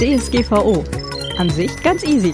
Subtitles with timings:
[0.00, 0.82] DSGVO.
[1.36, 2.32] An sich ganz easy.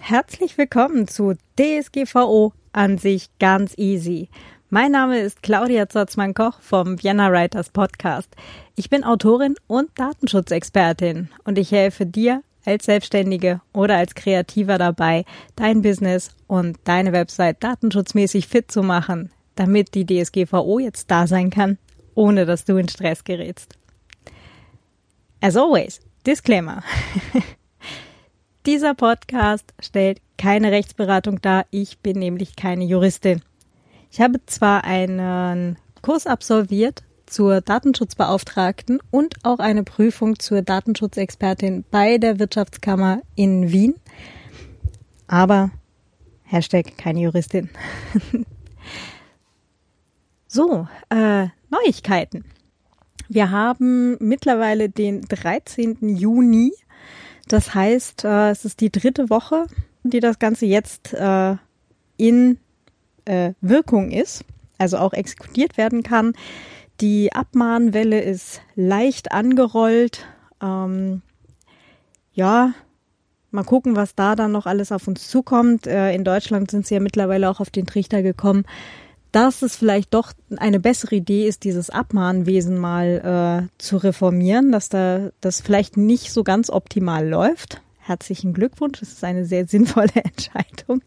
[0.00, 2.54] Herzlich willkommen zu DSGVO.
[2.72, 4.30] An sich ganz easy.
[4.70, 8.34] Mein Name ist Claudia Zotzmann-Koch vom Vienna Writers Podcast.
[8.74, 15.26] Ich bin Autorin und Datenschutzexpertin und ich helfe dir als Selbstständige oder als Kreativer dabei,
[15.54, 21.50] dein Business und deine Website datenschutzmäßig fit zu machen, damit die DSGVO jetzt da sein
[21.50, 21.76] kann,
[22.14, 23.76] ohne dass du in Stress gerätst.
[25.44, 26.84] As always, Disclaimer.
[28.66, 31.66] Dieser Podcast stellt keine Rechtsberatung dar.
[31.72, 33.42] Ich bin nämlich keine Juristin.
[34.12, 42.18] Ich habe zwar einen Kurs absolviert zur Datenschutzbeauftragten und auch eine Prüfung zur Datenschutzexpertin bei
[42.18, 43.96] der Wirtschaftskammer in Wien,
[45.26, 45.72] aber
[46.44, 47.68] Hashtag keine Juristin.
[50.46, 52.44] so, äh, Neuigkeiten.
[53.34, 55.96] Wir haben mittlerweile den 13.
[56.18, 56.74] Juni.
[57.48, 59.64] Das heißt, äh, es ist die dritte Woche,
[60.02, 61.56] die das Ganze jetzt äh,
[62.18, 62.58] in
[63.24, 64.44] äh, Wirkung ist,
[64.76, 66.34] also auch exekutiert werden kann.
[67.00, 70.26] Die Abmahnwelle ist leicht angerollt.
[70.60, 71.22] Ähm,
[72.34, 72.74] ja,
[73.50, 75.86] mal gucken, was da dann noch alles auf uns zukommt.
[75.86, 78.66] Äh, in Deutschland sind sie ja mittlerweile auch auf den Trichter gekommen,
[79.32, 84.90] dass es vielleicht doch eine bessere Idee ist, dieses Abmahnwesen mal äh, zu reformieren, dass
[84.90, 87.80] da das vielleicht nicht so ganz optimal läuft.
[87.98, 91.02] Herzlichen Glückwunsch, das ist eine sehr sinnvolle Entscheidung.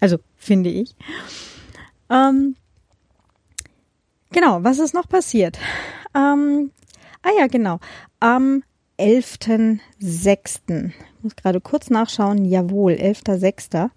[0.00, 0.94] Also finde ich.
[2.08, 2.54] Ähm,
[4.30, 5.58] genau, was ist noch passiert?
[6.14, 6.70] Ähm,
[7.22, 7.80] ah ja, genau.
[8.20, 8.62] Am
[8.98, 9.80] 11.06.
[10.88, 12.44] Ich muss gerade kurz nachschauen.
[12.44, 13.90] Jawohl, 11.06.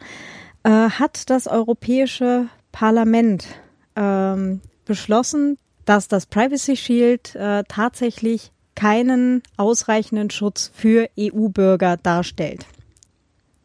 [0.64, 3.48] Äh, hat das Europäische Parlament
[3.96, 12.66] ähm, beschlossen, dass das Privacy Shield äh, tatsächlich keinen ausreichenden Schutz für EU-Bürger darstellt.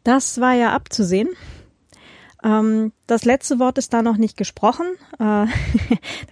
[0.03, 1.29] Das war ja abzusehen.
[2.43, 4.85] Ähm, das letzte Wort ist da noch nicht gesprochen.
[5.13, 5.47] Äh, da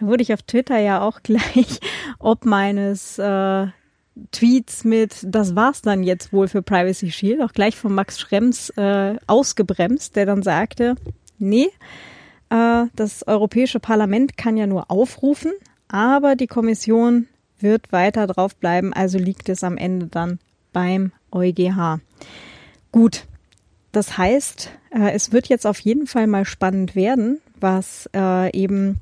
[0.02, 1.80] wurde ich auf Twitter ja auch gleich
[2.20, 3.68] ob meines äh,
[4.32, 8.70] Tweets mit Das war's dann jetzt wohl für Privacy Shield, auch gleich von Max Schrems
[8.72, 10.96] äh, ausgebremst, der dann sagte,
[11.40, 11.70] nee,
[12.96, 15.52] das Europäische Parlament kann ja nur aufrufen,
[15.88, 17.28] aber die Kommission
[17.60, 20.40] wird weiter drauf bleiben, also liegt es am Ende dann
[20.72, 22.00] beim EuGH.
[22.92, 23.26] Gut,
[23.92, 29.00] das heißt, äh, es wird jetzt auf jeden Fall mal spannend werden, was äh, eben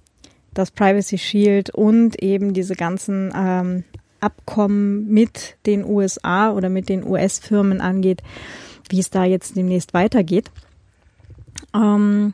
[0.54, 3.84] das Privacy Shield und eben diese ganzen ähm,
[4.20, 8.22] Abkommen mit den USA oder mit den US-Firmen angeht,
[8.90, 10.52] wie es da jetzt demnächst weitergeht.
[11.74, 12.34] Ähm,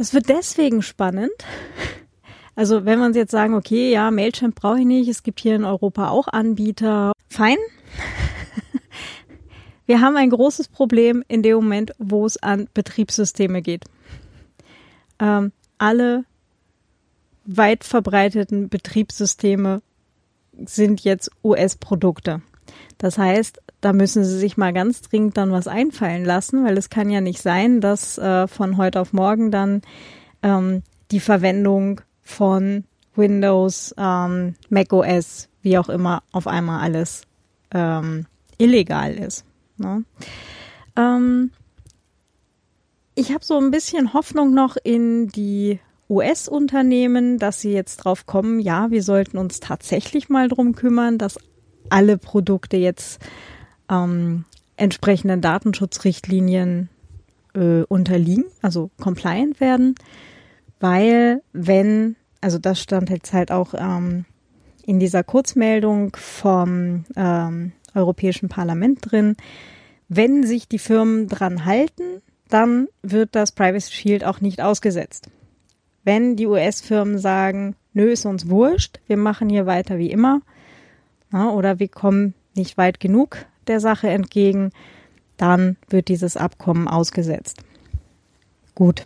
[0.00, 1.30] das wird deswegen spannend.
[2.54, 5.66] Also wenn man jetzt sagen, okay, ja, Mailchimp brauche ich nicht, es gibt hier in
[5.66, 7.58] Europa auch Anbieter, fein.
[9.86, 13.84] Wir haben ein großes Problem in dem Moment, wo es an Betriebssysteme geht.
[15.18, 16.24] Ähm, alle
[17.44, 19.82] weit verbreiteten Betriebssysteme
[20.64, 22.40] sind jetzt US-Produkte.
[22.98, 26.90] Das heißt, da müssen sie sich mal ganz dringend dann was einfallen lassen, weil es
[26.90, 29.82] kann ja nicht sein, dass äh, von heute auf morgen dann
[30.42, 37.22] ähm, die Verwendung von Windows, ähm, Mac OS, wie auch immer, auf einmal alles
[37.72, 38.26] ähm,
[38.58, 39.44] illegal ist.
[39.76, 40.04] Ne?
[40.96, 41.50] Ähm,
[43.14, 48.58] ich habe so ein bisschen Hoffnung noch in die US-Unternehmen, dass sie jetzt drauf kommen,
[48.58, 51.38] ja, wir sollten uns tatsächlich mal drum kümmern, dass
[51.90, 53.20] alle Produkte jetzt
[53.90, 54.44] ähm,
[54.76, 56.88] entsprechenden Datenschutzrichtlinien
[57.54, 59.94] äh, unterliegen, also compliant werden,
[60.78, 64.24] weil wenn, also das stand jetzt halt auch ähm,
[64.86, 69.36] in dieser Kurzmeldung vom ähm, Europäischen Parlament drin,
[70.08, 75.28] wenn sich die Firmen dran halten, dann wird das Privacy Shield auch nicht ausgesetzt.
[76.02, 80.40] Wenn die US-Firmen sagen, nö, ist uns wurscht, wir machen hier weiter wie immer,
[81.30, 84.72] na, oder wir kommen nicht weit genug, der Sache entgegen,
[85.36, 87.62] dann wird dieses Abkommen ausgesetzt.
[88.74, 89.04] Gut.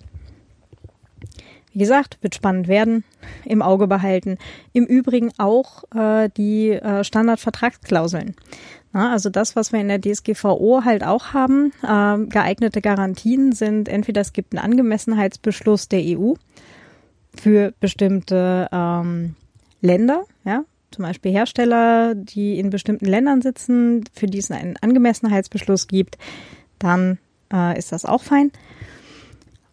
[1.73, 3.03] Wie gesagt, wird spannend werden,
[3.45, 4.39] im Auge behalten.
[4.73, 8.37] Im Übrigen auch äh, die äh, Standardvertragsklauseln.
[8.93, 13.89] Na, also das, was wir in der DSGVO halt auch haben, äh, geeignete Garantien sind
[13.89, 16.35] entweder es gibt einen Angemessenheitsbeschluss der EU
[17.35, 19.35] für bestimmte ähm,
[19.81, 20.63] Länder, ja,
[20.95, 26.19] zum Beispiel Hersteller, die in bestimmten Ländern sitzen, für die es einen Angemessenheitsbeschluss gibt,
[26.79, 27.19] dann
[27.53, 28.53] äh, ist das auch fein.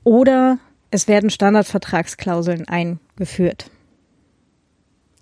[0.03, 0.57] Oder
[0.89, 3.69] es werden Standardvertragsklauseln eingeführt.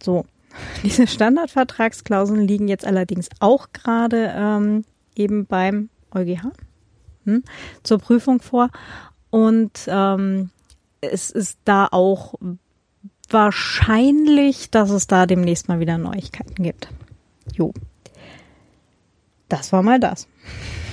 [0.01, 0.25] So,
[0.83, 4.85] Diese Standardvertragsklauseln liegen jetzt allerdings auch gerade ähm,
[5.15, 6.51] eben beim EuGH
[7.25, 7.43] hm,
[7.83, 8.69] zur Prüfung vor.
[9.29, 10.49] Und ähm,
[11.01, 12.35] es ist da auch
[13.33, 16.89] wahrscheinlich, dass es da demnächst mal wieder Neuigkeiten gibt.
[17.53, 17.73] Jo.
[19.47, 20.27] Das war mal das.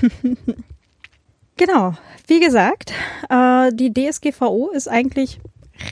[1.56, 1.94] genau.
[2.26, 2.92] Wie gesagt,
[3.28, 5.40] äh, die DSGVO ist eigentlich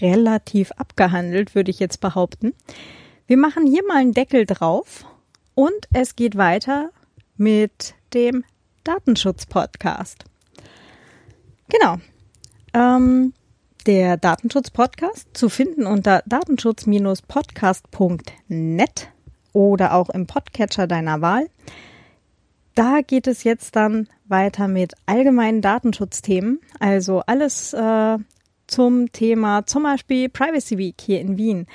[0.01, 2.55] relativ abgehandelt, würde ich jetzt behaupten.
[3.27, 5.05] Wir machen hier mal einen Deckel drauf
[5.55, 6.91] und es geht weiter
[7.37, 8.45] mit dem
[8.85, 10.25] Datenschutz-Podcast.
[11.69, 11.97] Genau.
[12.75, 13.33] Ähm,
[13.87, 19.09] der Datenschutz-Podcast zu finden unter datenschutz-podcast.net
[19.53, 21.49] oder auch im Podcatcher deiner Wahl.
[22.75, 28.19] Da geht es jetzt dann weiter mit allgemeinen Datenschutzthemen, also alles äh,
[28.67, 31.67] zum Thema zum Beispiel Privacy Week hier in Wien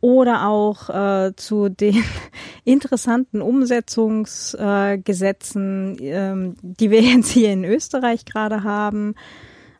[0.00, 2.04] oder auch äh, zu den
[2.64, 9.16] interessanten Umsetzungsgesetzen, äh, ähm, die wir jetzt hier in Österreich gerade haben,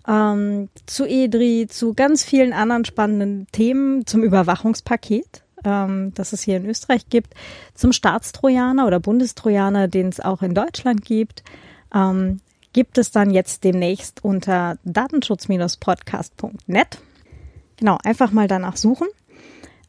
[0.07, 6.59] ähm, zu EDRI, zu ganz vielen anderen spannenden Themen, zum Überwachungspaket, ähm, das es hier
[6.59, 7.35] in Österreich gibt,
[7.75, 11.43] zum Staatstrojaner oder Bundestrojaner, den es auch in Deutschland gibt,
[11.95, 12.41] ähm,
[12.73, 16.99] gibt es dann jetzt demnächst unter datenschutz-podcast.net.
[17.79, 19.09] Genau, einfach mal danach suchen.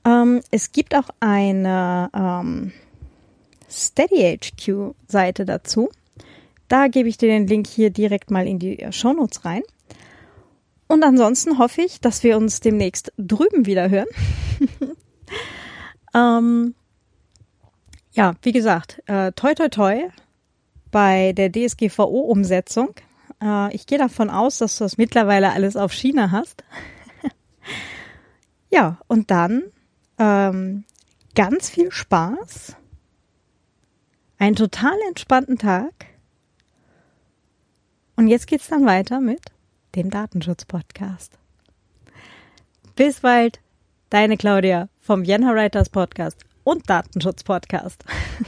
[0.06, 2.72] Ähm, es gibt auch eine ähm,
[3.70, 5.90] Steady HQ Seite dazu.
[6.70, 9.63] Da gebe ich dir den Link hier direkt mal in die Shownotes rein.
[10.88, 14.07] Und ansonsten hoffe ich, dass wir uns demnächst drüben wieder hören.
[16.16, 16.75] ähm,
[18.13, 20.10] ja, wie gesagt, äh, toi toi toi
[20.92, 22.95] bei der DSGVO-Umsetzung.
[23.44, 26.63] Äh, ich gehe davon aus, dass du das mittlerweile alles auf China hast.
[28.69, 29.63] ja, und dann
[30.18, 30.86] ähm,
[31.36, 32.78] ganz viel Spaß,
[34.39, 35.94] einen total entspannten Tag.
[38.16, 39.42] Und jetzt geht's dann weiter mit
[39.98, 41.38] dem Datenschutz-Podcast.
[42.96, 43.60] Bis bald,
[44.10, 48.06] deine Claudia vom Vienna Writers Podcast und Datenschutz Podcast.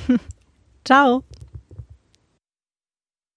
[0.85, 1.23] Ciao.